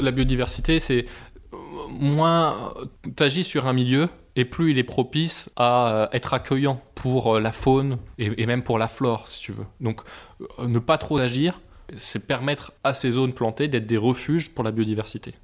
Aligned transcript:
La 0.00 0.10
biodiversité, 0.10 0.80
c'est 0.80 1.06
euh, 1.52 1.56
moins 1.88 2.74
tu 3.16 3.22
agis 3.22 3.44
sur 3.44 3.66
un 3.66 3.72
milieu 3.72 4.08
et 4.36 4.44
plus 4.44 4.70
il 4.70 4.78
est 4.78 4.84
propice 4.84 5.50
à 5.56 5.94
euh, 5.94 6.06
être 6.12 6.34
accueillant 6.34 6.80
pour 6.94 7.36
euh, 7.36 7.40
la 7.40 7.52
faune 7.52 7.98
et, 8.18 8.46
même 8.46 8.62
pour 8.62 8.78
la 8.78 8.88
flore, 8.88 9.28
si 9.28 9.40
tu 9.40 9.52
veux. 9.52 9.66
Donc, 9.80 10.00
ne 10.58 10.78
pas 10.78 10.98
trop 10.98 11.18
agir, 11.18 11.60
c'est 11.96 12.26
permettre 12.26 12.72
à 12.84 12.94
ces 12.94 13.10
zones 13.10 13.32
plantées 13.32 13.68
d'être 13.68 13.86
des 13.86 13.96
refuges 13.96 14.50
pour 14.50 14.64
la 14.64 14.70
biodiversité. 14.70 15.34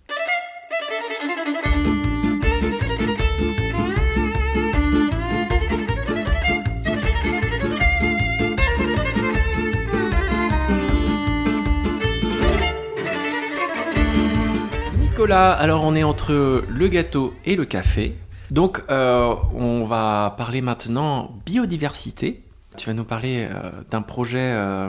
Nicolas, 15.27 15.54
alors 15.54 15.83
on 15.83 15.97
est 15.97 16.05
entre 16.05 16.62
le 16.69 16.87
gâteau 16.87 17.34
et 17.45 17.56
le 17.56 17.64
café. 17.64 18.14
Donc 18.52 18.84
euh, 18.91 19.34
on 19.55 19.84
va 19.84 20.37
parler 20.38 20.60
maintenant 20.60 21.37
biodiversité. 21.45 22.45
Tu 22.77 22.87
vas 22.87 22.95
nous 22.95 23.02
parler 23.02 23.48
euh, 23.50 23.73
d'un 23.91 24.02
projet 24.02 24.52
euh, 24.52 24.88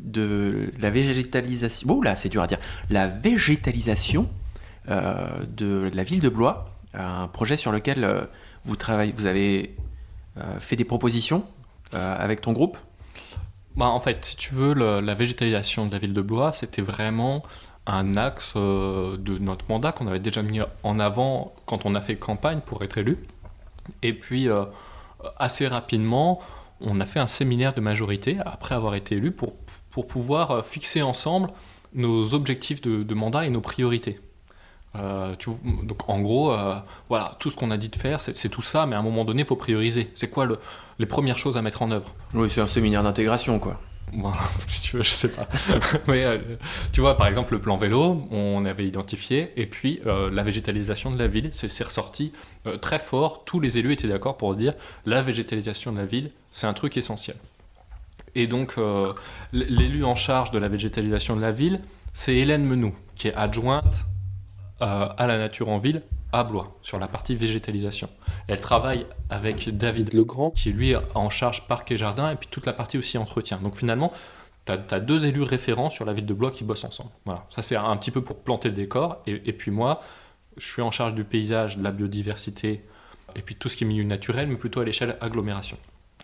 de 0.00 0.72
la 0.80 0.88
végétalisation. 0.88 1.90
Oh 1.90 2.02
là, 2.02 2.16
c'est 2.16 2.30
dur 2.30 2.40
à 2.40 2.46
dire. 2.46 2.58
La 2.88 3.06
végétalisation 3.06 4.30
de 4.88 5.90
la 5.92 6.04
ville 6.04 6.20
de 6.20 6.30
Blois. 6.30 6.70
Un 6.94 7.28
projet 7.28 7.58
sur 7.58 7.70
lequel 7.70 8.28
vous 8.64 8.76
travaillez, 8.76 9.12
vous 9.14 9.26
avez 9.26 9.76
fait 10.58 10.76
des 10.76 10.86
propositions 10.86 11.44
avec 11.92 12.40
ton 12.40 12.54
groupe? 12.54 12.78
Bah, 13.76 13.88
en 13.88 14.00
fait, 14.00 14.24
si 14.24 14.36
tu 14.36 14.54
veux, 14.54 14.72
la 14.72 15.14
végétalisation 15.14 15.84
de 15.84 15.92
la 15.92 15.98
ville 15.98 16.14
de 16.14 16.22
Blois, 16.22 16.54
c'était 16.54 16.80
vraiment 16.80 17.42
un 17.88 18.16
axe 18.16 18.52
euh, 18.54 19.16
de 19.16 19.38
notre 19.38 19.64
mandat 19.68 19.92
qu'on 19.92 20.06
avait 20.06 20.20
déjà 20.20 20.42
mis 20.42 20.60
en 20.82 21.00
avant 21.00 21.54
quand 21.66 21.86
on 21.86 21.94
a 21.94 22.00
fait 22.00 22.16
campagne 22.16 22.60
pour 22.60 22.82
être 22.82 22.98
élu. 22.98 23.18
Et 24.02 24.12
puis, 24.12 24.48
euh, 24.48 24.66
assez 25.38 25.66
rapidement, 25.66 26.40
on 26.80 27.00
a 27.00 27.06
fait 27.06 27.18
un 27.18 27.26
séminaire 27.26 27.72
de 27.74 27.80
majorité 27.80 28.36
après 28.44 28.74
avoir 28.74 28.94
été 28.94 29.16
élu 29.16 29.32
pour, 29.32 29.54
pour 29.90 30.06
pouvoir 30.06 30.50
euh, 30.50 30.62
fixer 30.62 31.00
ensemble 31.00 31.48
nos 31.94 32.34
objectifs 32.34 32.82
de, 32.82 33.14
mandat 33.14 33.46
et 33.46 33.50
nos 33.50 33.62
priorités. 33.62 34.20
donc 34.94 36.08
en 36.10 36.20
gros, 36.20 36.54
voilà, 37.08 37.34
tout 37.40 37.48
ce 37.48 37.56
qu'on 37.56 37.70
a 37.70 37.78
dit 37.78 37.88
de 37.88 37.96
faire, 37.96 38.20
c'est 38.20 38.50
tout 38.50 38.60
ça, 38.60 38.84
mais 38.84 38.94
à 38.94 38.98
un 38.98 39.02
moment 39.02 39.24
donné, 39.24 39.40
il 39.40 39.48
faut 39.48 39.56
prioriser. 39.56 40.10
C'est 40.14 40.28
quoi 40.28 40.44
le, 40.44 40.58
les 40.98 41.06
premières 41.06 41.38
choses 41.38 41.56
à 41.56 41.62
mettre 41.62 41.80
en 41.80 41.90
œuvre? 41.90 42.14
Oui, 42.34 42.50
c'est 42.50 42.60
un 42.60 42.66
séminaire 42.66 43.02
d'intégration, 43.02 43.58
quoi. 43.58 43.80
Si 44.66 44.80
tu 44.80 44.96
veux, 44.96 45.02
je 45.02 45.10
sais 45.10 45.28
pas. 45.28 45.48
Mais 46.08 46.24
euh, 46.24 46.38
tu 46.92 47.00
vois, 47.00 47.16
par 47.16 47.26
exemple, 47.26 47.54
le 47.54 47.60
plan 47.60 47.76
vélo, 47.76 48.26
on 48.30 48.64
avait 48.64 48.86
identifié, 48.86 49.52
et 49.56 49.66
puis 49.66 50.00
euh, 50.06 50.30
la 50.30 50.42
végétalisation 50.42 51.10
de 51.10 51.18
la 51.18 51.26
ville, 51.26 51.50
c'est 51.52 51.84
ressorti 51.84 52.32
euh, 52.66 52.76
très 52.76 52.98
fort. 52.98 53.44
Tous 53.44 53.60
les 53.60 53.78
élus 53.78 53.92
étaient 53.92 54.08
d'accord 54.08 54.36
pour 54.36 54.54
dire 54.54 54.74
la 55.06 55.22
végétalisation 55.22 55.92
de 55.92 55.98
la 55.98 56.06
ville, 56.06 56.30
c'est 56.50 56.66
un 56.66 56.74
truc 56.74 56.96
essentiel. 56.96 57.36
Et 58.34 58.46
donc, 58.46 58.74
l'élu 59.52 60.04
en 60.04 60.14
charge 60.14 60.52
de 60.52 60.58
la 60.58 60.68
végétalisation 60.68 61.34
de 61.34 61.40
la 61.40 61.50
ville, 61.50 61.80
c'est 62.12 62.36
Hélène 62.36 62.64
Menou, 62.64 62.94
qui 63.16 63.28
est 63.28 63.34
adjointe 63.34 64.06
à 64.80 65.26
la 65.26 65.38
nature 65.38 65.70
en 65.70 65.78
ville 65.78 66.02
à 66.32 66.44
Blois, 66.44 66.76
sur 66.82 66.98
la 66.98 67.08
partie 67.08 67.34
végétalisation. 67.34 68.08
Elle 68.48 68.60
travaille 68.60 69.06
avec 69.30 69.76
David 69.76 70.12
Legrand, 70.12 70.50
qui 70.50 70.72
lui 70.72 70.90
est 70.90 70.98
en 71.14 71.30
charge 71.30 71.66
parc 71.66 71.90
et 71.90 71.96
jardin, 71.96 72.30
et 72.30 72.36
puis 72.36 72.48
toute 72.50 72.66
la 72.66 72.72
partie 72.72 72.98
aussi 72.98 73.18
entretien. 73.18 73.58
Donc 73.62 73.76
finalement, 73.76 74.12
tu 74.66 74.72
as, 74.72 75.00
deux 75.00 75.26
élus 75.26 75.42
référents 75.42 75.90
sur 75.90 76.04
la 76.04 76.12
ville 76.12 76.26
de 76.26 76.34
Blois 76.34 76.50
qui 76.50 76.64
bossent 76.64 76.84
ensemble. 76.84 77.10
Voilà, 77.24 77.46
ça 77.48 77.62
c'est 77.62 77.76
un 77.76 77.96
petit 77.96 78.10
peu 78.10 78.22
pour 78.22 78.36
planter 78.36 78.68
le 78.68 78.74
décor. 78.74 79.22
Et, 79.26 79.52
puis 79.52 79.70
moi, 79.70 80.02
je 80.56 80.66
suis 80.66 80.82
en 80.82 80.90
charge 80.90 81.14
du 81.14 81.24
paysage, 81.24 81.78
de 81.78 81.84
la 81.84 81.90
biodiversité, 81.90 82.84
et 83.34 83.42
puis 83.42 83.54
tout 83.54 83.68
ce 83.68 83.76
qui 83.76 83.84
est 83.84 83.86
milieu 83.86 84.04
naturel, 84.04 84.48
mais 84.48 84.56
plutôt 84.56 84.80
à 84.80 84.84
l'échelle 84.84 85.16
agglomération. 85.20 85.78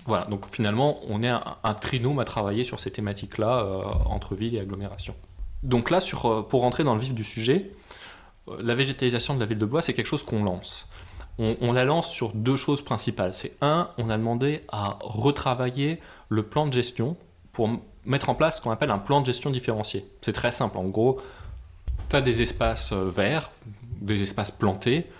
Voilà, 0.06 0.26
donc 0.26 0.46
finalement, 0.46 1.00
on 1.08 1.22
est 1.22 1.28
un, 1.28 1.42
un 1.62 1.74
trinôme 1.74 2.18
à 2.18 2.24
travailler 2.24 2.64
sur 2.64 2.78
ces 2.78 2.90
thématiques-là, 2.90 3.60
euh, 3.60 3.82
entre 4.04 4.34
ville 4.34 4.54
et 4.54 4.60
agglomération. 4.60 5.14
Donc 5.62 5.88
là, 5.88 5.98
sur, 6.00 6.26
euh, 6.26 6.42
pour 6.42 6.60
rentrer 6.60 6.84
dans 6.84 6.94
le 6.94 7.00
vif 7.00 7.14
du 7.14 7.24
sujet, 7.24 7.70
la 8.46 8.74
végétalisation 8.74 9.34
de 9.34 9.40
la 9.40 9.46
ville 9.46 9.58
de 9.58 9.66
Blois, 9.66 9.82
c'est 9.82 9.94
quelque 9.94 10.06
chose 10.06 10.22
qu'on 10.22 10.42
lance. 10.42 10.86
On, 11.38 11.72
la 11.72 11.84
lance 11.84 12.12
sur 12.12 12.32
deux 12.32 12.54
choses 12.54 12.80
principales. 12.80 13.32
C'est 13.32 13.56
un, 13.60 13.90
on 13.98 14.08
a 14.08 14.16
demandé 14.16 14.62
à 14.68 14.98
retravailler 15.00 15.98
le 16.28 16.44
plan 16.44 16.66
de 16.66 16.72
gestion 16.72 17.16
pour 17.52 17.68
mettre 18.04 18.28
en 18.28 18.36
place 18.36 18.58
ce 18.58 18.62
qu'on 18.62 18.70
appelle 18.70 18.92
un 18.92 18.98
plan 18.98 19.20
de 19.20 19.26
gestion 19.26 19.50
différencié. 19.50 20.06
C'est 20.20 20.32
très 20.32 20.52
simple. 20.52 20.78
En 20.78 20.84
gros, 20.84 21.20
tu 22.08 22.14
as 22.14 22.20
des 22.20 22.40
espaces 22.40 22.92
euh, 22.92 23.10
verts, 23.10 23.50
des 24.00 24.22
espaces 24.22 24.52
plantés, 24.52 25.10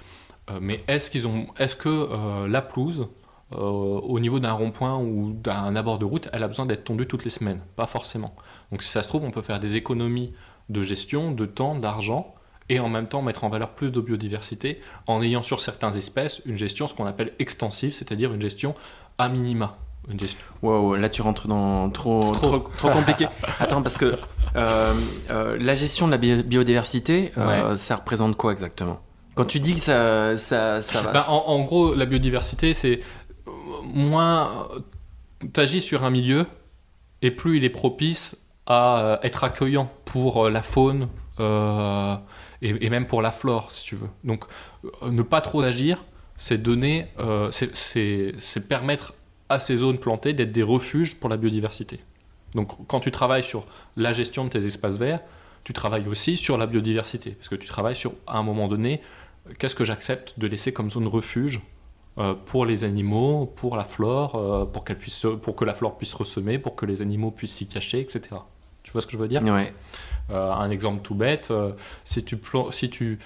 euh, 0.51 0.59
mais 0.61 0.85
est-ce 0.87 1.19
est-ce 1.59 1.75
que 1.75 2.47
la 2.47 2.63
pelouse 2.63 3.09
au 3.51 4.19
niveau 4.19 4.41
d'un 4.41 4.53
rond-point 4.53 4.99
ou 4.99 5.33
d'un 5.33 5.77
abord 5.77 5.99
de 5.99 6.05
route, 6.05 6.29
elle 6.33 6.43
a 6.43 6.49
besoin 6.49 6.67
d'être 6.67 6.85
tondue 6.85 7.07
toutes 7.07 7.25
les 7.25 7.31
semaines? 7.31 7.61
Pas 7.77 7.87
forcément. 7.87 8.35
Donc 8.71 8.83
si 8.83 8.89
ça 8.89 9.03
se 9.03 9.09
trouve, 9.09 9.25
on 9.25 9.31
peut 9.31 9.43
faire 9.43 9.61
des 9.61 9.77
économies 9.77 10.33
de 10.69 10.83
gestion, 10.83 11.33
de 11.33 11.47
temps, 11.47 11.77
d'argent 11.77 12.35
et 12.69 12.81
en 12.81 12.89
même 12.89 13.07
temps 13.07 13.23
mettre 13.23 13.45
en 13.45 13.49
valeur 13.49 13.71
plus 13.71 13.93
de 13.93 14.01
biodiversité 14.01 14.81
en 15.07 15.23
ayant 15.23 15.43
sur 15.43 15.61
certaines 15.61 15.97
espèces 15.97 16.41
une 16.47 16.57
gestion 16.57 16.87
ce 16.87 16.95
qu'on 16.95 17.07
appelle 17.07 17.33
extensive, 17.39 17.93
c'est-à-dire 17.93 18.33
une 18.33 18.41
gestion 18.41 18.75
à 19.19 19.29
minima. 19.29 19.77
Une 20.11 20.21
gestion. 20.21 20.39
Wow, 20.63 20.97
là 20.97 21.09
tu 21.09 21.23
rentres 21.23 21.49
dans 21.49 21.89
trop, 21.89 22.21
trop. 22.33 22.59
trop, 22.59 22.91
compliqué. 22.91 23.27
Attends, 23.59 23.83
parce 23.83 23.97
que 23.97 24.19
euh, 24.57 24.95
euh, 25.31 25.57
la 25.59 25.75
gestion 25.75 26.07
de 26.07 26.13
la 26.13 26.19
biodiversité, 26.19 27.33
euh, 27.39 27.77
ça 27.77 27.97
représente 27.97 28.37
quoi 28.37 28.53
exactement? 28.53 29.01
Quand 29.35 29.47
tu 29.47 29.61
dis 29.61 29.75
que 29.75 29.81
ça, 29.81 30.37
ça, 30.37 30.83
ça 30.83 31.03
va. 31.03 31.13
Bah, 31.13 31.25
en, 31.29 31.61
gros, 31.65 31.95
la 31.95 32.05
biodiversité, 32.05 32.75
c'est 32.75 33.01
moins. 33.83 34.69
Tu 35.53 35.59
agis 35.59 35.81
sur 35.81 36.05
un 36.05 36.11
milieu 36.11 36.47
et 37.23 37.31
plus 37.31 37.57
il 37.57 37.65
est 37.65 37.71
propice 37.71 38.37
à 38.67 39.21
être 39.23 39.43
accueillant 39.43 39.91
pour 40.05 40.51
la 40.51 40.63
faune 40.63 41.09
et, 42.65 42.91
même 42.91 43.07
pour 43.07 43.23
la 43.23 43.31
flore, 43.31 43.71
si 43.71 43.85
tu 43.85 43.97
veux. 43.97 44.09
Donc, 44.25 44.45
euh, 44.85 45.11
ne 45.11 45.23
pas 45.23 45.41
trop 45.41 45.61
agir, 45.63 46.05
c'est 46.37 46.59
donner, 46.59 47.07
euh, 47.19 47.51
c'est 47.51 48.69
permettre 48.69 49.15
à 49.49 49.61
ces 49.61 49.77
zones 49.77 49.99
plantées 49.99 50.33
d'être 50.33 50.53
des 50.53 50.63
refuges 50.63 51.17
pour 51.17 51.29
la 51.29 51.37
biodiversité. 51.37 52.01
Donc, 52.55 52.73
quand 52.87 53.01
tu 53.01 53.11
travailles 53.11 53.45
sur 53.45 53.67
la 53.97 54.13
gestion 54.13 54.45
de 54.45 54.49
tes 54.49 54.65
espaces 54.65 54.97
verts, 54.97 55.21
tu 55.65 55.73
travailles 55.73 56.09
aussi 56.09 56.37
sur 56.37 56.57
la 56.57 56.67
biodiversité, 56.67 57.33
parce 57.33 57.49
que 57.49 57.55
tu 57.55 57.69
travailles 57.69 57.97
sur, 57.97 58.15
à 58.27 58.39
un 58.39 58.43
moment 58.43 58.69
donné, 58.69 59.01
qu'est-ce 59.59 59.75
que 59.75 59.85
j'accepte 59.85 60.39
de 60.39 60.47
laisser 60.47 60.73
comme 60.73 60.91
zone 60.91 61.07
refuge 61.07 61.61
euh, 62.17 62.35
pour 62.47 62.65
les 62.65 62.85
animaux, 62.85 63.47
pour 63.57 63.77
la 63.77 63.85
flore, 63.85 64.71
pour, 64.73 64.85
puisse, 64.85 65.27
pour 65.43 65.57
que 65.57 65.65
la 65.65 65.75
flore 65.75 65.99
puisse 65.99 66.15
ressemer, 66.15 66.59
pour 66.59 66.77
que 66.77 66.87
les 66.87 67.03
animaux 67.03 67.31
puissent 67.31 67.57
s'y 67.57 67.67
cacher, 67.67 68.01
etc. 68.01 68.23
Tu 68.83 68.93
vois 68.93 69.01
ce 69.01 69.07
que 69.07 69.13
je 69.13 69.19
veux 69.19 69.29
dire? 69.29 69.43
Ouais. 69.43 69.73
Euh, 70.31 70.53
un 70.53 70.71
exemple 70.71 71.03
tout 71.03 71.15
bête, 71.15 71.49
euh, 71.51 71.73
si 72.05 72.25
tu, 72.25 72.39
si 72.71 72.89
tu, 72.89 73.19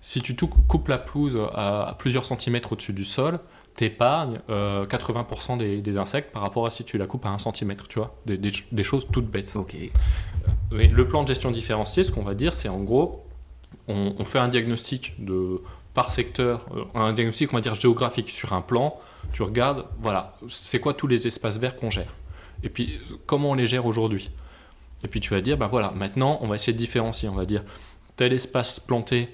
si 0.00 0.20
tu 0.22 0.36
coupes 0.36 0.88
la 0.88 0.98
pelouse 0.98 1.36
à, 1.52 1.96
plusieurs 1.98 2.24
centimètres 2.24 2.72
au-dessus 2.72 2.92
du 2.92 3.04
sol, 3.04 3.40
t'épargnes 3.74 4.40
80% 4.48 5.60
euh, 5.60 5.80
des, 5.80 5.98
insectes 5.98 6.32
par 6.32 6.42
rapport 6.42 6.66
à 6.66 6.70
si 6.70 6.84
tu 6.84 6.96
la 6.96 7.06
coupes 7.06 7.26
à 7.26 7.30
un 7.30 7.38
centimètre, 7.38 7.88
tu 7.88 7.98
vois, 7.98 8.14
des, 8.26 8.84
choses 8.84 9.08
toutes 9.10 9.28
bêtes. 9.28 9.56
Ok. 9.56 9.76
le 10.70 11.08
plan 11.08 11.24
de 11.24 11.28
gestion 11.28 11.50
différencié, 11.50 12.04
ce 12.04 12.12
qu'on 12.12 12.22
va 12.22 12.34
dire, 12.34 12.54
c'est 12.54 12.68
en 12.68 12.80
gros, 12.80 13.26
on, 13.88 14.24
fait 14.24 14.38
un 14.38 14.48
diagnostic 14.48 15.14
de 15.24 15.60
par 15.94 16.10
secteur, 16.10 16.66
un 16.94 17.12
diagnostic 17.12 17.52
on 17.52 17.56
va 17.56 17.60
dire 17.60 17.74
géographique 17.74 18.28
sur 18.28 18.52
un 18.52 18.60
plan. 18.60 18.96
Tu 19.32 19.42
regardes, 19.42 19.86
voilà, 20.00 20.36
c'est 20.48 20.78
quoi 20.78 20.94
tous 20.94 21.08
les 21.08 21.26
espaces 21.26 21.58
verts 21.58 21.74
qu'on 21.74 21.90
gère, 21.90 22.14
et 22.62 22.68
puis 22.68 23.00
comment 23.26 23.50
on 23.50 23.54
les 23.54 23.66
gère 23.66 23.86
aujourd'hui? 23.86 24.30
Et 25.04 25.08
puis 25.08 25.20
tu 25.20 25.30
vas 25.30 25.40
dire, 25.40 25.56
ben 25.56 25.66
voilà, 25.66 25.92
maintenant 25.94 26.38
on 26.42 26.48
va 26.48 26.56
essayer 26.56 26.72
de 26.72 26.78
différencier. 26.78 27.28
On 27.28 27.34
va 27.34 27.46
dire, 27.46 27.64
tel 28.16 28.32
espace 28.32 28.80
planté, 28.80 29.28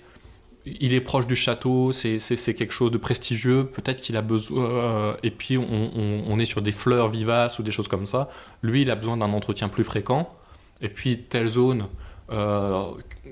il 0.67 0.95
est 0.95 1.01
proche 1.01 1.27
du 1.27 1.37
château, 1.37 1.93
c'est 1.93 2.19
quelque 2.55 2.73
chose 2.73 2.91
de 2.91 2.99
prestigieux, 2.99 3.67
peut-être 3.67 4.01
qu'il 4.01 4.17
a 4.17 4.23
besoin. 4.23 4.65
Euh, 4.65 5.15
et 5.23 5.31
puis 5.31 5.59
on, 5.59 6.39
est 6.39 6.45
sur 6.45 6.63
des 6.63 6.73
fleurs 6.73 7.11
vivaces 7.11 7.59
ou 7.59 7.63
des 7.63 7.73
choses 7.73 7.89
comme 7.89 8.07
ça. 8.07 8.29
Lui, 8.63 8.83
il 8.83 8.91
a 8.91 8.95
besoin 8.95 9.17
d'un 9.17 9.33
entretien 9.33 9.69
plus 9.69 9.85
fréquent. 9.85 10.35
Et 10.81 10.89
puis 10.89 11.23
telle 11.23 11.49
zone 11.49 11.87
euh, 12.31 12.85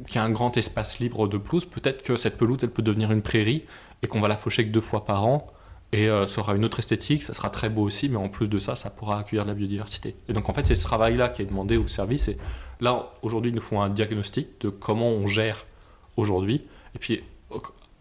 qui 0.06 0.18
a 0.18 0.24
un 0.24 0.30
grand 0.30 0.56
espace 0.56 0.98
libre 0.98 1.26
de 1.26 1.38
pelouse, 1.38 1.64
peut-être 1.64 2.02
que 2.02 2.16
cette 2.16 2.36
pelouse, 2.36 2.58
elle 2.62 2.70
peut 2.70 2.82
devenir 2.82 3.10
une 3.12 3.22
prairie 3.22 3.64
et 4.02 4.06
qu'on 4.06 4.20
va 4.20 4.28
la 4.28 4.36
faucher 4.36 4.64
que 4.66 4.70
deux 4.70 4.80
fois 4.80 5.04
par 5.04 5.24
an 5.24 5.46
et 5.92 6.08
euh, 6.08 6.26
ça 6.26 6.40
aura 6.40 6.54
une 6.54 6.64
autre 6.64 6.78
esthétique, 6.78 7.22
ça 7.22 7.34
sera 7.34 7.50
très 7.50 7.68
beau 7.68 7.82
aussi, 7.82 8.08
mais 8.08 8.16
en 8.16 8.30
plus 8.30 8.48
de 8.48 8.58
ça, 8.58 8.74
ça 8.76 8.88
pourra 8.88 9.18
accueillir 9.18 9.44
de 9.44 9.50
la 9.50 9.54
biodiversité. 9.54 10.16
Et 10.28 10.32
donc 10.32 10.48
en 10.48 10.54
fait, 10.54 10.66
c'est 10.66 10.74
ce 10.74 10.84
travail-là 10.84 11.28
qui 11.28 11.42
est 11.42 11.46
demandé 11.46 11.76
au 11.76 11.86
service. 11.86 12.28
Et 12.28 12.38
là, 12.80 13.10
aujourd'hui, 13.20 13.50
ils 13.50 13.54
nous 13.54 13.60
font 13.60 13.82
un 13.82 13.90
diagnostic 13.90 14.48
de 14.62 14.70
comment 14.70 15.08
on 15.08 15.26
gère 15.26 15.66
aujourd'hui. 16.16 16.62
Et 16.94 16.98
puis, 16.98 17.22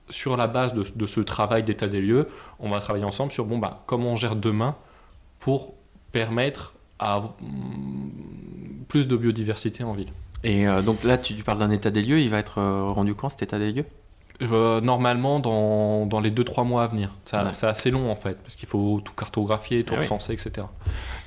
sur 0.10 0.38
la 0.38 0.48
base 0.48 0.74
de, 0.74 1.06
ce 1.06 1.20
travail 1.20 1.64
d'état 1.64 1.88
des 1.88 2.02
lieux, 2.02 2.30
on 2.60 2.70
va 2.70 2.80
travailler 2.80 3.06
ensemble 3.06 3.34
sur 3.34 3.46
bon, 3.46 3.58
bah, 3.58 3.84
comment 3.88 4.12
on 4.12 4.16
gère 4.16 4.38
demain 4.38 4.76
pour 5.40 5.74
permettre 6.14 6.76
à 6.98 7.20
mm, 7.20 8.86
plus 8.88 9.08
de 9.08 9.18
biodiversité 9.18 9.84
en 9.84 9.94
ville. 9.94 10.12
Et 10.44 10.66
euh, 10.66 10.82
donc 10.82 11.04
là, 11.04 11.18
tu, 11.18 11.36
tu 11.36 11.44
parles 11.44 11.60
d'un 11.60 11.72
état 11.72 11.92
des 11.92 12.02
lieux, 12.02 12.22
il 12.22 12.30
va 12.30 12.40
être 12.40 12.60
euh, 12.60 12.86
rendu 12.86 13.16
quand 13.16 13.30
cet 13.30 13.44
état 13.44 13.60
des 13.60 13.74
lieux? 13.74 13.86
Euh, 14.42 14.82
normalement, 14.82 15.40
dans, 15.40 16.06
dans 16.08 16.20
les 16.20 16.32
2-3 16.32 16.66
mois 16.66 16.84
à 16.84 16.88
venir. 16.88 17.10
Ouais. 17.32 17.40
C'est 17.54 17.68
assez 17.68 17.92
long 17.92 18.10
en 18.12 18.16
fait, 18.16 18.36
parce 18.42 18.56
qu'il 18.56 18.68
faut 18.68 19.00
tout 19.06 19.14
cartographier, 19.14 19.84
tout 19.84 19.94
Ah 19.96 19.98
oui. 20.00 20.04
recenser, 20.04 20.34
etc. 20.34 20.66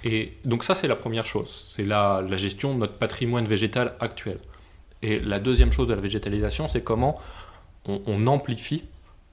Et 0.03 0.33
donc, 0.45 0.65
ça, 0.65 0.75
c'est 0.75 0.89
la 0.89 0.97
première 0.97 1.25
chose. 1.25 1.69
C'est 1.71 1.85
la, 1.85 2.23
la 2.29 2.37
gestion 2.37 2.75
de 2.75 2.81
notre 2.81 2.95
patrimoine 2.95 3.47
végétal 3.47 3.95
actuel. 4.01 4.39
Et 5.03 5.21
la 5.21 5.39
deuxième 5.39 5.71
chose 5.71 5.87
de 5.87 5.95
la 5.95 6.01
végétalisation, 6.01 6.67
c'est 6.67 6.83
comment 6.83 7.19
on, 7.87 8.01
on 8.07 8.27
amplifie 8.27 8.85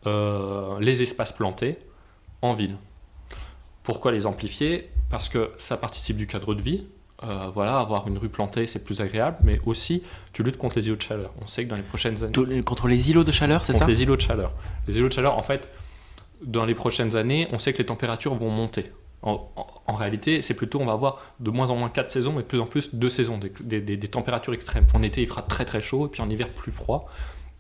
euh, 0.06 0.78
les 0.80 1.02
espaces 1.02 1.32
plantés 1.32 1.78
en 2.42 2.54
ville. 2.54 2.76
Pourquoi 3.84 4.12
les 4.12 4.26
amplifier? 4.26 4.90
Parce 5.10 5.28
que 5.28 5.52
ça 5.58 5.76
participe 5.78 6.18
du 6.18 6.28
cadre 6.28 6.54
de 6.54 6.62
vie. 6.62 6.86
Euh, 7.24 7.52
voilà, 7.54 7.78
avoir 7.78 8.08
une 8.08 8.18
rue 8.18 8.30
plantée, 8.30 8.66
c'est 8.66 8.84
plus 8.84 9.00
agréable, 9.00 9.38
mais 9.44 9.60
aussi 9.68 10.02
tu 10.34 10.42
luttes 10.42 10.58
contre 10.58 10.78
les 10.78 10.88
îlots 10.88 10.96
de 10.96 11.02
chaleur. 11.04 11.32
On 11.40 11.46
sait 11.46 11.66
que 11.66 11.70
dans 11.70 11.76
les 11.76 11.84
prochaines 11.84 12.24
années, 12.24 12.64
Contre 12.64 12.88
les 12.88 13.10
îlots 13.12 13.24
de 13.24 13.32
chaleur, 13.32 13.64
c'est 13.64 13.74
contre 13.74 13.86
ça 13.86 13.92
les 13.92 14.02
îlots 14.02 14.16
de 14.16 14.22
chaleur. 14.22 14.52
Les 14.88 14.98
îlots 14.98 15.08
de 15.08 15.14
chaleur, 15.14 15.38
en 15.38 15.44
fait, 15.44 15.70
dans 16.44 16.66
les 16.66 16.74
prochaines 16.74 17.16
années, 17.16 17.48
on 17.52 17.60
sait 17.60 17.74
que 17.74 17.78
les 17.78 17.86
températures 17.86 18.34
vont 18.34 18.50
monter. 18.50 18.92
En, 19.22 19.48
en- 19.56 19.68
en 19.86 19.94
réalité, 19.94 20.42
c'est 20.42 20.56
plutôt, 20.56 20.80
on 20.82 20.86
va 20.88 20.94
avoir 20.94 21.20
de 21.40 21.52
moins 21.52 21.70
en 21.70 21.76
moins 21.76 21.90
quatre 21.90 22.10
saisons, 22.10 22.32
mais 22.34 22.42
de 22.42 22.48
plus 22.48 22.60
en 22.60 22.66
plus 22.66 22.96
deux 22.96 23.10
saisons, 23.10 23.38
des, 23.38 23.52
des- 23.62 23.82
des- 23.82 23.98
des 23.98 24.08
températures 24.08 24.54
extrêmes. 24.56 24.88
En 24.96 25.04
été, 25.04 25.22
il 25.22 25.28
fera 25.28 25.44
très 25.44 25.64
très 25.66 25.80
chaud, 25.82 26.08
et 26.08 26.10
puis 26.10 26.24
en 26.24 26.30
hiver, 26.32 26.50
plus 26.50 26.72
froid, 26.72 27.08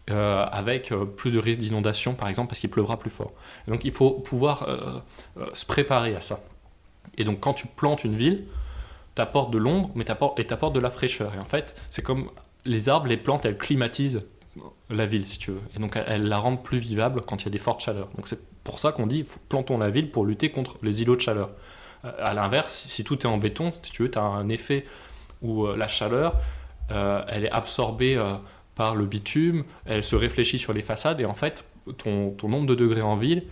euh, 0.09 0.43
avec 0.51 0.91
euh, 0.91 1.05
plus 1.05 1.29
de 1.29 1.37
risques 1.37 1.59
d'inondation, 1.59 2.15
par 2.15 2.29
exemple, 2.29 2.47
parce 2.49 2.59
qu'il 2.59 2.71
pleuvra 2.71 2.97
plus 2.97 3.11
fort. 3.11 3.31
Et 3.67 3.71
donc, 3.71 3.85
il 3.85 3.91
faut 3.91 4.09
pouvoir 4.09 4.67
se 5.53 5.65
préparer 5.67 6.15
à 6.15 6.21
ça. 6.21 6.39
Et 7.19 7.23
donc, 7.23 7.39
quand 7.41 7.53
tu 7.53 7.67
plantes 7.67 8.03
une 8.03 8.15
ville, 8.15 8.45
tu 9.21 9.29
apportes 9.29 9.51
de 9.51 9.57
l'ombre, 9.57 9.91
mais 9.95 10.03
t'apportes- 10.03 10.39
et 10.39 10.45
tu 10.45 10.53
apportes 10.53 10.73
de 10.73 10.79
la 10.79 10.89
fraîcheur. 10.89 11.33
Et 11.35 11.39
en 11.39 11.45
fait, 11.45 11.75
c'est 11.89 12.01
comme 12.01 12.29
les 12.65 12.89
arbres, 12.89 13.07
les 13.07 13.17
plantes, 13.17 13.45
elles 13.45 13.57
climatisent 13.57 14.23
la 14.89 15.05
ville, 15.05 15.27
si 15.27 15.37
tu 15.37 15.51
veux. 15.51 15.61
Et 15.75 15.79
donc, 15.79 15.97
elles, 16.07 16.23
la 16.23 16.39
rendent 16.39 16.63
plus 16.63 16.79
vivable 16.79 17.21
quand 17.21 17.41
il 17.41 17.45
y 17.45 17.47
a 17.47 17.51
des 17.51 17.59
fortes 17.59 17.81
chaleurs. 17.81 18.09
Donc, 18.15 18.27
c'est 18.27 18.39
pour 18.63 18.79
ça 18.79 18.91
qu'on 18.91 19.07
dit 19.07 19.25
plantons 19.47 19.77
la 19.77 19.89
ville 19.89 20.11
pour 20.11 20.25
lutter 20.25 20.49
contre 20.49 20.77
les 20.81 21.01
îlots 21.01 21.15
de 21.15 21.21
chaleur. 21.21 21.51
Euh, 22.03 22.11
à 22.19 22.33
l'inverse, 22.33 22.85
si 22.87 23.03
tout 23.03 23.19
est 23.19 23.27
en 23.27 23.37
béton, 23.37 23.73
si 23.81 23.91
tu 23.91 24.03
veux, 24.03 24.11
tu 24.11 24.17
as 24.17 24.23
un 24.23 24.49
effet 24.49 24.85
où 25.41 25.65
euh, 25.65 25.77
la 25.77 25.87
chaleur, 25.87 26.35
euh, 26.91 27.23
elle 27.27 27.45
est 27.45 27.51
absorbée 27.51 28.21
par 28.75 28.95
le 28.95 29.05
bitume, 29.05 29.63
elle 29.85 30.03
se 30.03 30.15
réfléchit 30.15 30.59
sur 30.59 30.73
les 30.73 30.81
façades, 30.81 31.21
et 31.21 31.25
en 31.25 31.33
fait, 31.33 31.65
ton, 31.97 32.31
ton 32.31 32.49
nombre 32.49 32.67
de 32.67 32.75
degrés 32.75 33.01
en 33.01 33.15
ville, 33.15 33.43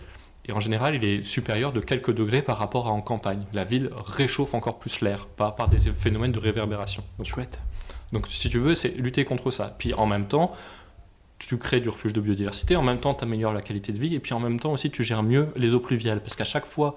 et 0.46 0.52
en 0.52 0.60
général, 0.60 0.94
il 0.94 1.04
est 1.06 1.22
supérieur 1.22 1.72
de 1.72 1.80
quelques 1.80 2.12
degrés 2.14 2.42
par 2.42 2.58
rapport 2.58 2.88
à 2.88 2.90
en 2.90 3.00
campagne. 3.02 3.44
La 3.52 3.64
ville 3.64 3.90
réchauffe 4.04 4.54
encore 4.54 4.78
plus 4.78 5.00
l'air 5.00 5.26
par, 5.26 5.54
par 5.54 5.68
des 5.68 5.78
phénomènes 5.90 6.32
de 6.32 6.38
réverbération. 6.38 7.04
Donc, 7.18 7.26
Chouette. 7.26 7.60
donc, 8.12 8.26
si 8.28 8.48
tu 8.48 8.58
veux, 8.58 8.74
c'est 8.74 8.96
lutter 8.96 9.24
contre 9.24 9.50
ça. 9.50 9.74
Puis 9.78 9.92
en 9.94 10.06
même 10.06 10.26
temps, 10.26 10.52
tu 11.38 11.56
crées 11.58 11.80
du 11.80 11.88
refuge 11.88 12.12
de 12.12 12.20
biodiversité, 12.20 12.76
en 12.76 12.82
même 12.82 12.98
temps, 12.98 13.14
tu 13.14 13.24
améliores 13.24 13.52
la 13.52 13.62
qualité 13.62 13.92
de 13.92 13.98
vie, 14.00 14.14
et 14.14 14.20
puis 14.20 14.34
en 14.34 14.40
même 14.40 14.60
temps 14.60 14.72
aussi, 14.72 14.90
tu 14.90 15.02
gères 15.04 15.22
mieux 15.22 15.48
les 15.56 15.72
eaux 15.74 15.80
pluviales. 15.80 16.20
Parce 16.20 16.36
qu'à 16.36 16.44
chaque 16.44 16.66
fois 16.66 16.96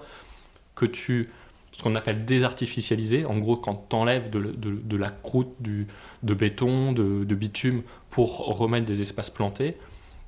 que 0.74 0.86
tu. 0.86 1.30
ce 1.72 1.82
qu'on 1.82 1.94
appelle 1.96 2.24
désartificialiser, 2.24 3.24
en 3.24 3.38
gros, 3.38 3.56
quand 3.56 3.86
tu 3.88 3.96
enlèves 3.96 4.30
de, 4.30 4.40
de- 4.40 4.80
de 4.82 4.96
la 4.96 5.10
croûte 5.10 5.54
du, 5.60 5.86
de 6.22 6.34
béton, 6.34 6.92
de, 6.92 7.24
de 7.24 7.34
bitume, 7.34 7.82
pour 8.10 8.38
remettre 8.58 8.86
des 8.86 9.00
espaces 9.00 9.30
plantés, 9.30 9.76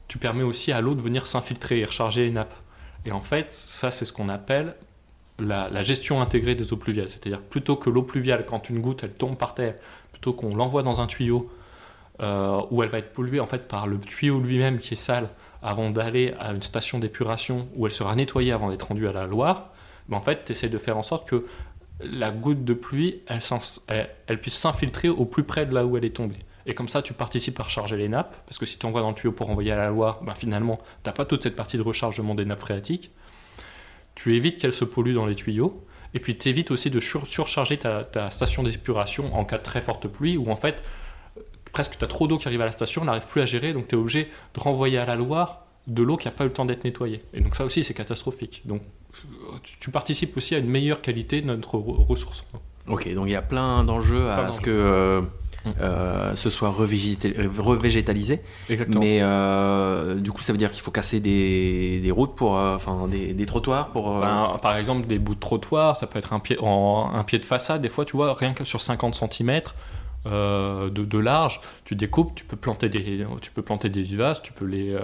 tu 0.09 0.19
permets 0.19 0.43
aussi 0.45 0.73
à 0.73 0.81
l'eau 0.81 0.95
de 0.95 1.01
venir 1.01 1.27
s'infiltrer 1.27 1.81
et 1.81 1.85
recharger 1.85 2.25
les 2.25 2.31
nappes. 2.31 2.55
Et 3.06 3.12
en 3.12 3.20
fait, 3.20 3.53
ça, 3.53 3.91
c'est 3.91 4.05
ce 4.05 4.12
qu'on 4.12 4.29
appelle 4.29 4.75
la, 5.38 5.82
gestion 5.82 6.20
intégrée 6.20 6.55
des 6.55 6.73
eaux 6.73 6.76
pluviales. 6.76 7.08
C'est-à-dire, 7.08 7.41
plutôt 7.41 7.76
que 7.76 7.88
l'eau 7.88 8.03
pluviale, 8.03 8.44
quand 8.47 8.69
une 8.69 8.81
goutte, 8.81 9.05
elle 9.05 9.12
tombe 9.12 9.38
par 9.38 9.55
terre, 9.55 9.75
plutôt 10.12 10.32
qu'on 10.32 10.55
l'envoie 10.55 10.82
dans 10.82 11.00
un 11.00 11.06
tuyau 11.06 11.50
euh, 12.23 12.61
où 12.70 12.82
elle 12.82 12.88
va 12.88 12.99
être 12.99 13.12
polluée 13.12 13.41
en 13.41 13.47
fait 13.47 13.69
par 13.69 13.87
le 13.87 13.99
tuyau 13.99 14.41
lui-même 14.41 14.79
qui 14.79 14.94
est 14.94 14.97
sale 14.97 15.29
avant 15.62 15.91
d'aller 15.91 16.35
à 16.41 16.53
une 16.53 16.62
station 16.62 16.99
d'épuration 16.99 17.69
où 17.76 17.87
elle 17.87 17.93
sera 17.93 18.14
nettoyée 18.14 18.53
avant 18.53 18.70
d'être 18.70 18.88
rendue 18.88 19.06
à 19.06 19.12
la 19.12 19.26
Loire, 19.26 19.70
mais 20.08 20.17
en 20.17 20.20
fait, 20.20 20.44
tu 20.44 20.53
essaies 20.53 20.69
de 20.69 20.79
faire 20.79 20.97
en 20.97 21.03
sorte 21.03 21.29
que 21.29 21.44
la 22.00 22.31
goutte 22.31 22.64
de 22.64 22.75
pluie, 22.75 23.23
elle 23.26 24.41
puisse 24.41 24.56
s'infiltrer 24.56 25.08
au 25.08 25.25
plus 25.25 25.44
près 25.44 25.67
de 25.67 25.75
là 25.75 25.85
où 25.85 25.97
elle 25.97 26.05
est 26.05 26.17
tombée. 26.17 26.37
Et 26.69 26.75
comme 26.75 26.89
ça, 26.89 27.01
tu 27.01 27.13
participes 27.13 27.59
à 27.61 27.63
recharger 27.63 27.97
les 27.97 28.09
nappes, 28.09 28.37
parce 28.47 28.59
que 28.59 28.67
si 28.67 28.77
tu 28.79 28.87
envoies 28.87 29.01
dans 29.01 29.11
le 29.11 29.15
tuyau 29.15 29.33
pour 29.33 29.49
envoyer 29.51 29.71
à 29.71 29.77
la 29.77 29.89
Loire, 29.89 30.21
ben 30.23 30.35
finalement, 30.35 30.77
tu 30.79 30.85
n'as 31.07 31.13
pas 31.13 31.25
toute 31.25 31.43
cette 31.45 31.55
partie 31.57 31.77
de 31.77 31.83
rechargement 31.83 32.35
des 32.35 32.45
nappes 32.45 32.61
phréatiques. 32.61 33.13
Tu 34.15 34.35
évites 34.37 34.59
qu'elles 34.59 34.73
se 34.73 34.85
polluent 34.85 35.15
dans 35.15 35.27
les 35.27 35.35
tuyaux, 35.37 35.85
et 36.15 36.19
puis 36.21 36.37
tu 36.37 36.49
évites 36.49 36.71
aussi 36.71 36.91
de 36.91 36.99
sur- 37.01 37.27
surcharger 37.27 37.77
ta, 37.77 38.05
ta 38.05 38.31
station 38.31 38.63
d'épuration 38.65 39.33
en 39.37 39.45
cas 39.45 39.59
de 39.59 39.63
très 39.63 39.81
forte 39.81 40.09
pluie, 40.09 40.37
où 40.37 40.51
en 40.51 40.57
fait, 40.57 40.83
presque 41.73 41.99
tu 41.99 42.05
as 42.05 42.09
trop 42.09 42.27
d'eau 42.27 42.39
qui 42.39 42.49
arrive 42.49 42.63
à 42.63 42.67
la 42.67 42.73
station, 42.73 43.03
on 43.03 43.05
n'arrive 43.05 43.27
plus 43.27 43.43
à 43.43 43.47
gérer, 43.47 43.73
donc 43.73 43.87
tu 43.89 43.95
es 43.95 43.99
obligé 43.99 44.29
de 44.55 44.61
renvoyer 44.61 44.99
à 44.99 45.05
la 45.05 45.15
Loire 45.15 45.67
de 45.87 46.03
l'eau 46.03 46.17
qui 46.17 46.27
n'a 46.27 46.33
pas 46.33 46.43
eu 46.45 46.49
le 46.49 46.53
temps 46.53 46.65
d'être 46.65 46.83
nettoyée. 46.83 47.23
Et 47.33 47.41
donc 47.41 47.55
ça 47.55 47.65
aussi, 47.65 47.85
c'est 47.85 47.95
catastrophique. 47.95 48.63
Donc 48.65 48.83
tu, 49.63 49.79
tu 49.79 49.91
participes 49.91 50.37
aussi 50.37 50.57
à 50.57 50.59
une 50.59 50.69
meilleure 50.69 51.01
qualité 51.01 51.41
de 51.43 51.47
notre 51.47 51.77
re- 51.77 52.05
ressource. 52.07 52.45
Ok, 52.89 53.13
donc 53.15 53.27
il 53.27 53.33
y 53.33 53.37
a 53.37 53.43
plein 53.43 53.85
d'enjeux 53.85 54.29
à 54.29 54.51
ce 54.53 54.61
que 54.61 54.71
euh. 54.71 55.21
Euh, 55.81 56.35
ce 56.35 56.51
soit 56.51 56.71
revégétal- 56.71 57.49
revégétalisé. 57.59 58.41
Exactement. 58.69 59.01
Mais 59.01 59.19
euh, 59.23 60.15
du 60.17 60.33
coup, 60.33 60.43
ça 60.43 60.53
veut 60.53 60.59
dire 60.59 60.71
qu'il 60.71 60.83
faut 60.83 60.91
casser 60.91 61.21
des, 61.21 62.01
des 62.01 62.11
routes 62.11 62.35
pour, 62.37 62.57
euh, 62.59 62.75
enfin, 62.77 63.07
des, 63.09 63.33
des 63.33 63.47
trottoirs 63.47 63.89
pour. 63.89 64.21
Ben, 64.21 64.59
par 64.63 64.77
exemple, 64.77 65.07
des 65.07 65.19
bouts 65.19 65.35
de 65.35 65.41
trottoir, 65.41 65.97
ça 65.99 66.07
peut 66.07 66.19
être 66.19 66.33
un 66.33 66.39
pied, 66.41 66.57
en, 66.61 67.11
un 67.13 67.25
pied 67.25 67.39
de 67.39 67.45
façade. 67.45 67.83
Des 67.83 67.89
fois, 67.89 68.05
tu 68.05 68.17
vois, 68.17 68.35
rien 68.35 68.53
que 68.55 68.65
sur 68.65 68.81
50 68.81 69.15
cm 69.15 69.61
de, 70.25 70.89
de 70.89 71.19
large, 71.19 71.61
tu 71.85 71.95
découpes, 71.95 72.35
tu 72.35 72.45
peux 72.45 72.57
planter 72.57 72.89
des, 72.89 73.25
tu 73.41 73.51
peux 73.53 73.63
planter 73.63 73.89
des 73.89 74.03
vivaces, 74.03 74.43
tu 74.43 74.53
peux 74.53 74.65
les, 74.65 74.97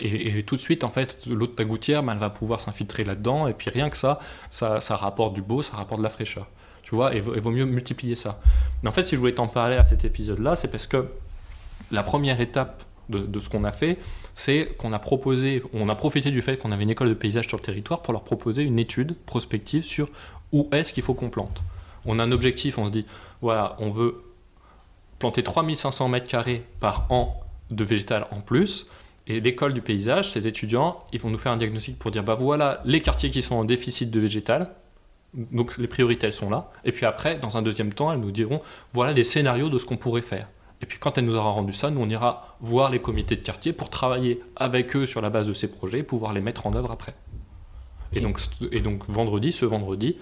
et, 0.00 0.38
et 0.38 0.42
tout 0.42 0.56
de 0.56 0.60
suite, 0.60 0.84
en 0.84 0.88
fait, 0.90 1.18
l'eau 1.28 1.46
de 1.46 1.52
ta 1.52 1.64
gouttière, 1.64 2.02
ben, 2.02 2.12
elle 2.14 2.18
va 2.18 2.30
pouvoir 2.30 2.60
s'infiltrer 2.60 3.04
là-dedans. 3.04 3.46
Et 3.46 3.52
puis 3.52 3.68
rien 3.70 3.90
que 3.90 3.96
ça, 3.96 4.18
ça, 4.48 4.80
ça 4.80 4.96
rapporte 4.96 5.34
du 5.34 5.42
beau, 5.42 5.60
ça 5.62 5.76
rapporte 5.76 5.98
de 6.00 6.04
la 6.04 6.10
fraîcheur. 6.10 6.46
Tu 6.82 6.94
vois, 6.94 7.14
et 7.14 7.20
vaut 7.20 7.50
mieux 7.50 7.66
multiplier 7.66 8.14
ça. 8.14 8.40
En 8.86 8.92
fait, 8.92 9.04
si 9.04 9.14
je 9.14 9.20
voulais 9.20 9.34
t'en 9.34 9.48
parler 9.48 9.76
à 9.76 9.84
cet 9.84 10.04
épisode-là, 10.04 10.56
c'est 10.56 10.68
parce 10.68 10.86
que 10.86 11.06
la 11.90 12.02
première 12.02 12.40
étape 12.40 12.82
de, 13.08 13.18
de 13.18 13.40
ce 13.40 13.48
qu'on 13.48 13.64
a 13.64 13.72
fait, 13.72 13.98
c'est 14.34 14.74
qu'on 14.78 14.92
a 14.92 14.98
proposé, 14.98 15.62
on 15.72 15.88
a 15.88 15.94
profité 15.94 16.30
du 16.30 16.42
fait 16.42 16.56
qu'on 16.56 16.72
avait 16.72 16.84
une 16.84 16.90
école 16.90 17.08
de 17.08 17.14
paysage 17.14 17.48
sur 17.48 17.58
le 17.58 17.62
territoire 17.62 18.02
pour 18.02 18.12
leur 18.12 18.22
proposer 18.22 18.62
une 18.62 18.78
étude 18.78 19.16
prospective 19.26 19.84
sur 19.84 20.08
où 20.52 20.68
est-ce 20.72 20.92
qu'il 20.92 21.02
faut 21.02 21.14
qu'on 21.14 21.30
plante. 21.30 21.62
On 22.06 22.18
a 22.18 22.24
un 22.24 22.32
objectif, 22.32 22.78
on 22.78 22.86
se 22.86 22.92
dit, 22.92 23.04
voilà, 23.42 23.76
on 23.78 23.90
veut 23.90 24.22
planter 25.18 25.42
3500 25.42 26.08
mètres 26.08 26.28
carrés 26.28 26.64
par 26.80 27.06
an 27.10 27.38
de 27.70 27.84
végétal 27.84 28.26
en 28.30 28.40
plus. 28.40 28.86
Et 29.26 29.40
l'école 29.40 29.74
du 29.74 29.82
paysage, 29.82 30.32
ces 30.32 30.46
étudiants, 30.46 31.04
ils 31.12 31.20
vont 31.20 31.30
nous 31.30 31.38
faire 31.38 31.52
un 31.52 31.56
diagnostic 31.56 31.98
pour 31.98 32.10
dire, 32.10 32.24
bah 32.24 32.34
voilà, 32.34 32.80
les 32.84 33.00
quartiers 33.00 33.30
qui 33.30 33.42
sont 33.42 33.54
en 33.54 33.64
déficit 33.64 34.10
de 34.10 34.18
végétal, 34.18 34.70
donc 35.34 35.78
les 35.78 35.86
priorités, 35.86 36.26
elles 36.26 36.32
sont 36.32 36.50
là. 36.50 36.70
Et 36.84 36.92
puis 36.92 37.06
après, 37.06 37.38
dans 37.38 37.56
un 37.56 37.62
deuxième 37.62 37.92
temps, 37.92 38.12
elles 38.12 38.20
nous 38.20 38.32
diront, 38.32 38.60
voilà 38.92 39.14
des 39.14 39.24
scénarios 39.24 39.68
de 39.68 39.78
ce 39.78 39.86
qu'on 39.86 39.96
pourrait 39.96 40.22
faire. 40.22 40.48
Et 40.82 40.86
puis 40.86 40.98
quand 40.98 41.18
elle 41.18 41.26
nous 41.26 41.36
aura 41.36 41.50
rendu 41.50 41.72
ça, 41.72 41.90
nous 41.90 42.00
on 42.00 42.08
ira 42.08 42.56
voir 42.60 42.90
les 42.90 43.00
comités 43.00 43.36
de 43.36 43.44
quartier 43.44 43.72
pour 43.72 43.90
travailler 43.90 44.40
avec 44.56 44.96
eux 44.96 45.06
sur 45.06 45.20
la 45.20 45.30
base 45.30 45.46
de 45.46 45.52
ces 45.52 45.70
projets 45.70 46.00
et 46.00 46.02
pouvoir 46.02 46.32
les 46.32 46.40
mettre 46.40 46.66
en 46.66 46.74
œuvre 46.74 46.90
après. 46.90 47.14
Et 48.12 48.20
donc, 48.20 48.40
et 48.72 48.80
donc 48.80 49.08
vendredi, 49.08 49.52
ce 49.52 49.64
vendredi, 49.66 50.16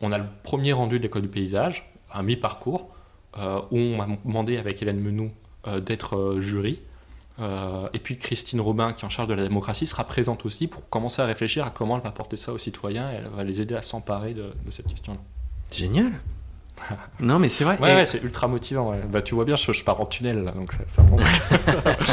on 0.00 0.12
a 0.12 0.18
le 0.18 0.24
premier 0.42 0.72
rendu 0.72 0.98
de 0.98 1.02
l'école 1.02 1.22
du 1.22 1.28
paysage, 1.28 1.92
un 2.12 2.22
mi-parcours, 2.22 2.88
euh, 3.36 3.60
où 3.70 3.78
on 3.78 3.96
m'a 3.96 4.06
demandé 4.24 4.56
avec 4.56 4.80
Hélène 4.80 5.00
Menou 5.00 5.30
euh, 5.66 5.80
d'être 5.80 6.16
euh, 6.16 6.40
jury. 6.40 6.80
Euh, 7.40 7.88
et 7.94 7.98
puis 7.98 8.18
Christine 8.18 8.60
Robin, 8.60 8.92
qui 8.92 9.02
est 9.02 9.06
en 9.06 9.10
charge 9.10 9.28
de 9.28 9.34
la 9.34 9.42
démocratie, 9.42 9.86
sera 9.86 10.04
présente 10.04 10.44
aussi 10.44 10.66
pour 10.66 10.88
commencer 10.88 11.22
à 11.22 11.26
réfléchir 11.26 11.64
à 11.66 11.70
comment 11.70 11.96
elle 11.96 12.02
va 12.02 12.10
porter 12.10 12.36
ça 12.36 12.52
aux 12.52 12.58
citoyens 12.58 13.10
et 13.10 13.14
elle 13.16 13.28
va 13.34 13.44
les 13.44 13.60
aider 13.62 13.74
à 13.74 13.82
s'emparer 13.82 14.34
de, 14.34 14.42
de 14.64 14.70
cette 14.70 14.86
question-là. 14.86 15.18
Génial. 15.72 16.12
non, 17.20 17.38
mais 17.38 17.48
c'est 17.50 17.64
vrai. 17.64 17.78
Ouais, 17.78 17.92
Et- 17.92 17.96
ouais, 17.96 18.06
c'est 18.06 18.22
ultra 18.22 18.48
motivant. 18.48 18.90
ouais. 18.90 19.00
Bah, 19.10 19.22
tu 19.22 19.34
vois 19.34 19.44
bien, 19.44 19.56
je, 19.56 19.72
je 19.72 19.84
pars 19.84 20.00
en 20.00 20.06
tunnel 20.06 20.44
là, 20.44 20.52
donc 20.52 20.72
ça, 20.72 20.80
ça. 20.86 21.02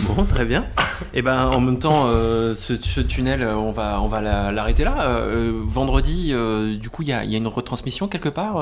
Bon, 0.00 0.24
très 0.24 0.44
bien. 0.44 0.66
Et 1.12 1.22
ben, 1.22 1.46
en 1.46 1.60
même 1.60 1.78
temps, 1.78 2.04
euh, 2.06 2.54
ce, 2.56 2.76
ce 2.76 3.00
tunnel, 3.00 3.46
on 3.46 3.70
va, 3.72 4.00
on 4.00 4.06
va 4.06 4.20
la- 4.20 4.52
l'arrêter 4.52 4.84
là. 4.84 5.08
Euh, 5.08 5.60
vendredi, 5.64 6.30
euh, 6.32 6.76
du 6.76 6.90
coup, 6.90 7.02
il 7.02 7.08
y 7.08 7.12
a, 7.12 7.24
il 7.24 7.30
y 7.30 7.34
a 7.34 7.38
une 7.38 7.46
retransmission 7.46 8.08
quelque 8.08 8.28
part 8.28 8.56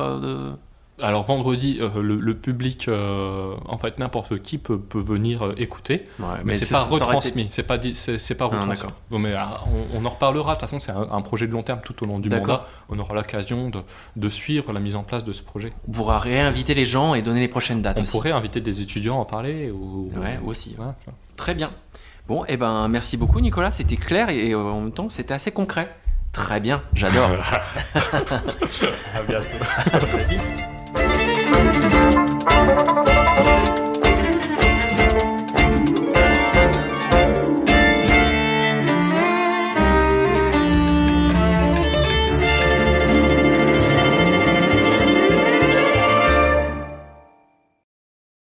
Alors 1.01 1.25
vendredi, 1.25 1.79
euh, 1.81 2.03
le, 2.03 2.17
le 2.21 2.35
public, 2.37 2.87
euh, 2.87 3.55
en 3.67 3.79
fait 3.79 3.99
n'importe 3.99 4.41
qui 4.43 4.59
peut, 4.59 4.79
peut 4.79 5.01
venir 5.01 5.43
euh, 5.43 5.55
écouter, 5.57 6.07
Ouais, 6.21 6.27
mais, 6.45 6.55
c'est 6.55 6.71
pas 6.71 6.83
aurait 6.83 6.97
été- 6.97 7.05
retransmis, 7.05 7.47
c'est 7.49 7.63
pas 7.63 7.79
c'est 7.95 8.35
pas 8.35 8.49
Ah, 8.53 8.57
retransmis. 8.61 8.91
Bon, 9.11 9.19
mais 9.19 9.33
ah, 9.35 9.63
on, 9.95 9.99
on 10.01 10.05
en 10.05 10.11
reparlera. 10.11 10.53
De 10.55 10.61
toute 10.61 10.69
façon, 10.69 10.79
c'est 10.79 10.93
un, 10.93 11.09
un 11.11 11.21
projet 11.23 11.47
de 11.47 11.53
long 11.53 11.63
terme 11.63 11.81
tout 11.83 12.01
au 12.05 12.07
long 12.07 12.19
du 12.19 12.29
mandat. 12.29 12.67
On 12.91 12.99
aura 12.99 13.15
l'occasion 13.15 13.71
de, 13.71 13.81
de 14.17 14.29
suivre 14.29 14.73
la 14.73 14.81
mise 14.81 14.95
en 14.95 15.03
place 15.03 15.25
de 15.25 15.33
ce 15.33 15.43
projet. 15.43 15.73
On 15.89 15.93
pourra 15.93 16.19
réinviter 16.19 16.75
les 16.75 16.85
gens 16.87 17.15
et 17.15 17.23
donner 17.23 17.41
les 17.41 17.49
prochaines 17.49 17.81
dates 17.83 17.99
On 17.99 18.03
aussi. 18.03 18.13
pourrait 18.13 18.33
inviter 18.33 18.61
des 18.61 18.81
étudiants 18.83 19.17
à 19.17 19.21
en 19.23 19.25
parler. 19.25 19.71
Ou, 19.71 20.11
Ouais, 20.17 20.39
aussi. 20.45 20.77
Très 21.37 21.55
bien. 21.55 21.71
Bon, 22.29 22.45
et 22.47 22.57
ben, 22.57 22.87
merci 22.89 23.17
beaucoup, 23.17 23.41
Nicolas. 23.41 23.71
C'était 23.73 23.97
clair 23.97 24.29
et 24.29 24.55
en 24.55 24.81
même 24.83 24.93
temps, 24.93 25.09
c'était 25.09 25.35
assez 25.35 25.51
concret. 25.51 25.93
Très 26.33 26.61
bien, 26.61 26.83
j'adore. 26.95 27.29
à 27.95 29.23
bientôt. 29.29 29.47